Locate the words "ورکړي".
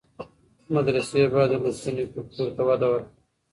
2.91-3.13